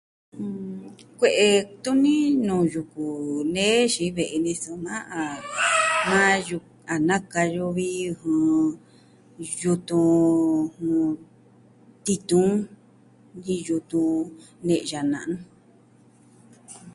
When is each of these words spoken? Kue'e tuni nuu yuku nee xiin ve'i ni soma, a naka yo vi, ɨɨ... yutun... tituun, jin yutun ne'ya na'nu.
Kue'e 1.17 1.49
tuni 1.83 2.15
nuu 2.45 2.63
yuku 2.73 3.05
nee 3.53 3.79
xiin 3.93 4.13
ve'i 4.17 4.37
ni 4.45 4.53
soma, 4.63 4.95
a 6.91 6.93
naka 7.07 7.41
yo 7.55 7.65
vi, 7.75 7.87
ɨɨ... 8.23 8.35
yutun... 9.61 11.17
tituun, 12.05 12.53
jin 13.43 13.59
yutun 13.67 14.19
ne'ya 14.65 15.01
na'nu. 15.11 15.35